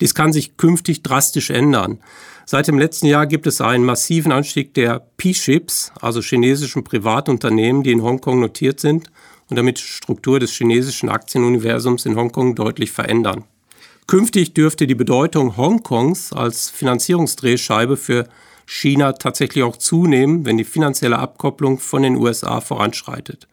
Dies 0.00 0.14
kann 0.14 0.32
sich 0.32 0.56
künftig 0.56 1.02
drastisch 1.02 1.50
ändern. 1.50 2.00
Seit 2.46 2.68
dem 2.68 2.78
letzten 2.78 3.06
Jahr 3.06 3.26
gibt 3.26 3.46
es 3.46 3.60
einen 3.60 3.84
massiven 3.84 4.32
Anstieg 4.32 4.74
der 4.74 5.06
P-Chips, 5.18 5.92
also 6.00 6.20
chinesischen 6.20 6.84
Privatunternehmen, 6.84 7.82
die 7.82 7.92
in 7.92 8.02
Hongkong 8.02 8.40
notiert 8.40 8.80
sind 8.80 9.10
und 9.54 9.58
damit 9.58 9.78
die 9.78 9.82
Struktur 9.82 10.40
des 10.40 10.50
chinesischen 10.50 11.08
Aktienuniversums 11.08 12.06
in 12.06 12.16
Hongkong 12.16 12.56
deutlich 12.56 12.90
verändern. 12.90 13.44
Künftig 14.08 14.52
dürfte 14.52 14.88
die 14.88 14.96
Bedeutung 14.96 15.56
Hongkongs 15.56 16.32
als 16.32 16.70
Finanzierungsdrehscheibe 16.70 17.96
für 17.96 18.28
China 18.66 19.12
tatsächlich 19.12 19.62
auch 19.62 19.76
zunehmen, 19.76 20.44
wenn 20.44 20.58
die 20.58 20.64
finanzielle 20.64 21.20
Abkopplung 21.20 21.78
von 21.78 22.02
den 22.02 22.16
USA 22.16 22.60
voranschreitet. 22.60 23.46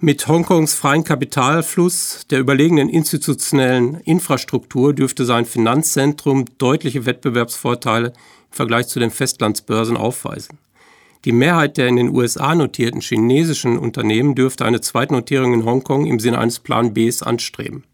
Mit 0.00 0.26
Hongkongs 0.26 0.74
freien 0.74 1.04
Kapitalfluss, 1.04 2.26
der 2.28 2.40
überlegenen 2.40 2.88
institutionellen 2.88 4.00
Infrastruktur 4.00 4.94
dürfte 4.94 5.24
sein 5.24 5.46
Finanzzentrum 5.46 6.46
deutliche 6.58 7.06
Wettbewerbsvorteile 7.06 8.08
im 8.08 8.14
Vergleich 8.50 8.88
zu 8.88 8.98
den 8.98 9.12
Festlandsbörsen 9.12 9.96
aufweisen. 9.96 10.58
Die 11.24 11.32
Mehrheit 11.32 11.76
der 11.76 11.86
in 11.86 11.96
den 11.96 12.08
USA 12.08 12.52
notierten 12.54 13.00
chinesischen 13.00 13.78
Unternehmen 13.78 14.34
dürfte 14.34 14.64
eine 14.64 14.80
Zweitnotierung 14.80 15.54
in 15.54 15.64
Hongkong 15.64 16.06
im 16.06 16.18
Sinne 16.18 16.38
eines 16.38 16.58
Plan 16.58 16.94
Bs 16.94 17.22
anstreben. 17.22 17.84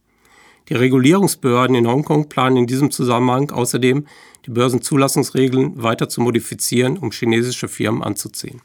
Die 0.71 0.75
Regulierungsbehörden 0.75 1.77
in 1.77 1.87
Hongkong 1.87 2.31
planen 2.31 2.57
in 2.57 2.67
diesem 2.67 2.91
Zusammenhang 2.91 3.51
außerdem, 3.51 4.07
die 4.47 4.51
Börsenzulassungsregeln 4.51 5.83
weiter 5.83 6.09
zu 6.09 6.23
modifizieren, 6.23 6.97
um 6.97 7.11
chinesische 7.11 7.69
Firmen 7.69 8.03
anzuziehen. 8.03 8.63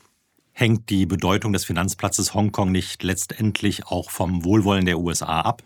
Hängt 0.53 0.89
die 0.89 1.05
Bedeutung 1.05 1.51
des 1.51 1.65
Finanzplatzes 1.65 2.33
Hongkong 2.33 2.71
nicht 2.71 3.03
letztendlich 3.03 3.87
auch 3.87 4.11
vom 4.11 4.45
Wohlwollen 4.45 4.85
der 4.85 4.99
USA 4.99 5.41
ab? 5.41 5.61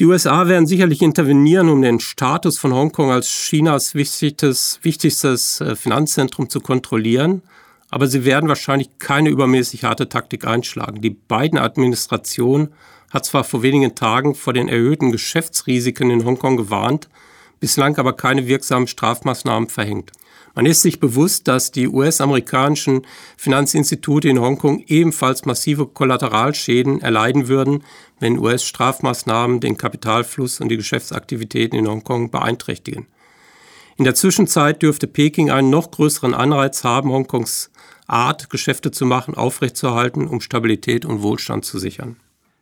Die 0.00 0.04
USA 0.04 0.48
werden 0.48 0.66
sicherlich 0.66 1.00
intervenieren, 1.00 1.68
um 1.68 1.80
den 1.80 2.00
Status 2.00 2.58
von 2.58 2.74
Hongkong 2.74 3.10
als 3.10 3.28
Chinas 3.28 3.94
wichtigstes, 3.94 4.80
wichtigstes 4.82 5.60
äh, 5.60 5.76
Finanzzentrum 5.76 6.50
zu 6.50 6.60
kontrollieren 6.60 7.42
aber 7.96 8.08
sie 8.08 8.26
werden 8.26 8.50
wahrscheinlich 8.50 8.98
keine 8.98 9.30
übermäßig 9.30 9.84
harte 9.84 10.10
Taktik 10.10 10.46
einschlagen. 10.46 11.00
Die 11.00 11.08
beiden 11.08 11.58
Administrationen 11.58 12.74
hat 13.08 13.24
zwar 13.24 13.42
vor 13.42 13.62
wenigen 13.62 13.94
Tagen 13.94 14.34
vor 14.34 14.52
den 14.52 14.68
erhöhten 14.68 15.12
Geschäftsrisiken 15.12 16.10
in 16.10 16.26
Hongkong 16.26 16.58
gewarnt, 16.58 17.08
bislang 17.58 17.96
aber 17.96 18.12
keine 18.12 18.46
wirksamen 18.46 18.86
Strafmaßnahmen 18.86 19.70
verhängt. 19.70 20.12
Man 20.54 20.66
ist 20.66 20.82
sich 20.82 21.00
bewusst, 21.00 21.48
dass 21.48 21.70
die 21.70 21.88
US-amerikanischen 21.88 23.06
Finanzinstitute 23.38 24.28
in 24.28 24.42
Hongkong 24.42 24.84
ebenfalls 24.88 25.46
massive 25.46 25.86
Kollateralschäden 25.86 27.00
erleiden 27.00 27.48
würden, 27.48 27.82
wenn 28.20 28.38
US-Strafmaßnahmen 28.38 29.60
den 29.60 29.78
Kapitalfluss 29.78 30.60
und 30.60 30.68
die 30.68 30.76
Geschäftsaktivitäten 30.76 31.78
in 31.78 31.88
Hongkong 31.88 32.30
beeinträchtigen. 32.30 33.06
In 33.96 34.04
der 34.04 34.14
Zwischenzeit 34.14 34.82
dürfte 34.82 35.06
Peking 35.06 35.50
einen 35.50 35.70
noch 35.70 35.90
größeren 35.90 36.34
Anreiz 36.34 36.84
haben, 36.84 37.08
Hongkongs 37.08 37.70
Art, 38.06 38.50
Geschäfte 38.50 38.90
zu 38.90 39.06
machen, 39.06 39.34
aufrechtzuerhalten, 39.34 40.26
um 40.26 40.40
Stabilität 40.40 41.04
und 41.04 41.22
Wohlstand 41.22 41.64
zu 41.64 41.78
sichern. 41.78 42.16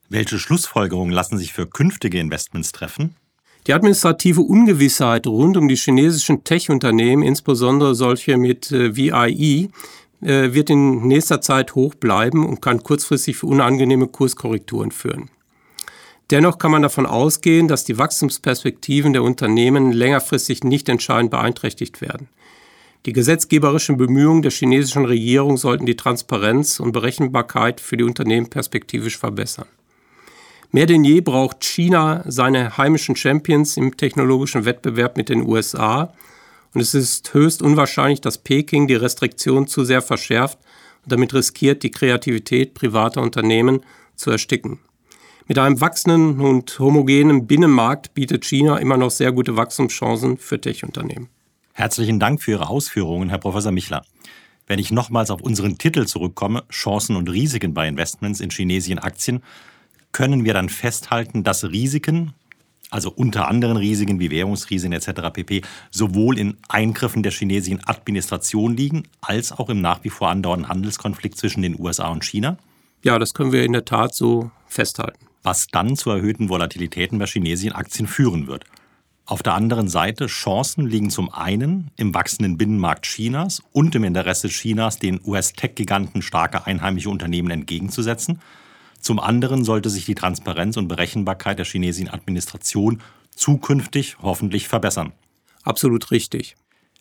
Welche 0.08 0.38
Schlussfolgerungen 0.38 1.12
lassen 1.12 1.38
sich 1.38 1.52
für 1.52 1.66
künftige 1.66 2.18
Investments 2.18 2.72
treffen? 2.72 3.16
Die 3.66 3.72
administrative 3.72 4.42
Ungewissheit 4.42 5.26
rund 5.26 5.56
um 5.56 5.68
die 5.68 5.76
chinesischen 5.76 6.44
Tech-Unternehmen, 6.44 7.22
insbesondere 7.22 7.94
solche 7.94 8.36
mit 8.36 8.70
äh, 8.70 8.94
VIE, 8.94 9.70
äh, 10.20 10.52
wird 10.52 10.70
in 10.70 11.06
nächster 11.06 11.40
Zeit 11.40 11.74
hoch 11.74 11.94
bleiben 11.94 12.46
und 12.46 12.60
kann 12.60 12.82
kurzfristig 12.82 13.36
für 13.38 13.46
unangenehme 13.46 14.06
Kurskorrekturen 14.06 14.90
führen. 14.90 15.30
Dennoch 16.30 16.58
kann 16.58 16.70
man 16.70 16.82
davon 16.82 17.06
ausgehen, 17.06 17.68
dass 17.68 17.84
die 17.84 17.98
Wachstumsperspektiven 17.98 19.12
der 19.12 19.22
Unternehmen 19.22 19.92
längerfristig 19.92 20.64
nicht 20.64 20.88
entscheidend 20.88 21.30
beeinträchtigt 21.30 22.00
werden. 22.00 22.28
Die 23.06 23.12
gesetzgeberischen 23.12 23.98
Bemühungen 23.98 24.40
der 24.40 24.50
chinesischen 24.50 25.04
Regierung 25.04 25.58
sollten 25.58 25.84
die 25.84 25.96
Transparenz 25.96 26.80
und 26.80 26.92
Berechenbarkeit 26.92 27.80
für 27.80 27.98
die 27.98 28.04
Unternehmen 28.04 28.48
perspektivisch 28.48 29.18
verbessern. 29.18 29.66
Mehr 30.72 30.86
denn 30.86 31.04
je 31.04 31.20
braucht 31.20 31.62
China 31.62 32.24
seine 32.26 32.78
heimischen 32.78 33.14
Champions 33.14 33.76
im 33.76 33.96
technologischen 33.96 34.64
Wettbewerb 34.64 35.18
mit 35.18 35.28
den 35.28 35.46
USA 35.46 36.14
und 36.72 36.80
es 36.80 36.94
ist 36.94 37.32
höchst 37.34 37.60
unwahrscheinlich, 37.60 38.22
dass 38.22 38.38
Peking 38.38 38.88
die 38.88 38.94
Restriktion 38.94 39.66
zu 39.66 39.84
sehr 39.84 40.00
verschärft 40.00 40.58
und 41.04 41.12
damit 41.12 41.34
riskiert, 41.34 41.82
die 41.82 41.90
Kreativität 41.90 42.72
privater 42.72 43.20
Unternehmen 43.20 43.82
zu 44.16 44.30
ersticken. 44.30 44.80
Mit 45.46 45.58
einem 45.58 45.80
wachsenden 45.82 46.40
und 46.40 46.78
homogenen 46.78 47.46
Binnenmarkt 47.46 48.14
bietet 48.14 48.46
China 48.46 48.78
immer 48.78 48.96
noch 48.96 49.10
sehr 49.10 49.30
gute 49.30 49.58
Wachstumschancen 49.58 50.38
für 50.38 50.58
Tech-Unternehmen. 50.58 51.28
Herzlichen 51.76 52.20
Dank 52.20 52.40
für 52.40 52.52
Ihre 52.52 52.68
Ausführungen, 52.68 53.30
Herr 53.30 53.38
Professor 53.38 53.72
Michler. 53.72 54.04
Wenn 54.68 54.78
ich 54.78 54.92
nochmals 54.92 55.32
auf 55.32 55.40
unseren 55.40 55.76
Titel 55.76 56.06
zurückkomme, 56.06 56.62
Chancen 56.70 57.16
und 57.16 57.28
Risiken 57.28 57.74
bei 57.74 57.88
Investments 57.88 58.38
in 58.38 58.50
chinesischen 58.50 59.00
Aktien, 59.00 59.42
können 60.12 60.44
wir 60.44 60.54
dann 60.54 60.68
festhalten, 60.68 61.42
dass 61.42 61.64
Risiken, 61.64 62.32
also 62.90 63.10
unter 63.10 63.48
anderem 63.48 63.76
Risiken 63.76 64.20
wie 64.20 64.30
Währungsrisiken 64.30 64.92
etc. 64.92 65.32
pp., 65.32 65.62
sowohl 65.90 66.38
in 66.38 66.58
Eingriffen 66.68 67.24
der 67.24 67.32
chinesischen 67.32 67.84
Administration 67.84 68.76
liegen, 68.76 69.08
als 69.20 69.50
auch 69.50 69.68
im 69.68 69.80
nach 69.80 70.04
wie 70.04 70.10
vor 70.10 70.28
andauernden 70.28 70.68
Handelskonflikt 70.68 71.36
zwischen 71.36 71.62
den 71.62 71.76
USA 71.76 72.06
und 72.06 72.24
China? 72.24 72.56
Ja, 73.02 73.18
das 73.18 73.34
können 73.34 73.50
wir 73.50 73.64
in 73.64 73.72
der 73.72 73.84
Tat 73.84 74.14
so 74.14 74.52
festhalten. 74.68 75.26
Was 75.42 75.66
dann 75.66 75.96
zu 75.96 76.10
erhöhten 76.10 76.48
Volatilitäten 76.48 77.18
bei 77.18 77.26
chinesischen 77.26 77.74
Aktien 77.74 78.06
führen 78.06 78.46
wird. 78.46 78.64
Auf 79.26 79.42
der 79.42 79.54
anderen 79.54 79.88
Seite, 79.88 80.26
Chancen 80.26 80.86
liegen 80.86 81.08
zum 81.08 81.32
einen 81.32 81.90
im 81.96 82.12
wachsenden 82.12 82.58
Binnenmarkt 82.58 83.06
Chinas 83.06 83.62
und 83.72 83.94
im 83.94 84.04
Interesse 84.04 84.48
Chinas, 84.48 84.98
den 84.98 85.18
US-Tech-Giganten 85.24 86.20
starke 86.20 86.66
einheimische 86.66 87.08
Unternehmen 87.08 87.50
entgegenzusetzen. 87.50 88.40
Zum 89.00 89.18
anderen 89.18 89.64
sollte 89.64 89.88
sich 89.88 90.04
die 90.04 90.14
Transparenz 90.14 90.76
und 90.76 90.88
Berechenbarkeit 90.88 91.58
der 91.58 91.64
chinesischen 91.64 92.10
Administration 92.10 93.00
zukünftig 93.34 94.18
hoffentlich 94.20 94.68
verbessern. 94.68 95.12
Absolut 95.62 96.10
richtig. 96.10 96.56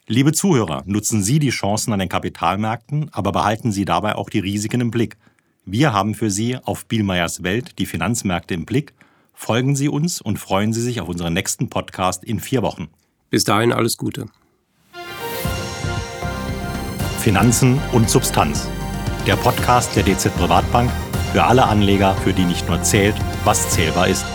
Liebe 0.07 0.31
Zuhörer, 0.31 0.83
nutzen 0.85 1.23
Sie 1.23 1.39
die 1.39 1.49
Chancen 1.49 1.91
an 1.91 1.99
den 1.99 2.09
Kapitalmärkten, 2.09 3.09
aber 3.11 3.33
behalten 3.33 3.73
Sie 3.73 3.83
dabei 3.83 4.15
auch 4.15 4.29
die 4.29 4.39
Risiken 4.39 4.79
im 4.79 4.91
Blick. 4.91 5.17
Wir 5.65 5.91
haben 5.91 6.15
für 6.15 6.31
Sie 6.31 6.57
auf 6.57 6.85
Bielmeyers 6.85 7.43
Welt 7.43 7.79
die 7.79 7.85
Finanzmärkte 7.85 8.53
im 8.53 8.65
Blick 8.65 8.93
Folgen 9.33 9.75
Sie 9.75 9.89
uns 9.89 10.21
und 10.21 10.37
freuen 10.37 10.73
Sie 10.73 10.81
sich 10.81 11.01
auf 11.01 11.09
unseren 11.09 11.33
nächsten 11.33 11.69
Podcast 11.69 12.23
in 12.23 12.39
vier 12.39 12.61
Wochen. 12.61 12.87
Bis 13.29 13.43
dahin 13.43 13.73
alles 13.73 13.97
Gute. 13.97 14.27
Finanzen 17.19 17.81
und 17.91 18.09
Substanz. 18.09 18.67
Der 19.25 19.35
Podcast 19.35 19.95
der 19.95 20.03
DZ 20.03 20.35
Privatbank 20.35 20.91
für 21.31 21.43
alle 21.43 21.65
Anleger, 21.65 22.15
für 22.15 22.33
die 22.33 22.45
nicht 22.45 22.67
nur 22.67 22.81
zählt, 22.83 23.15
was 23.43 23.69
zählbar 23.69 24.07
ist. 24.07 24.25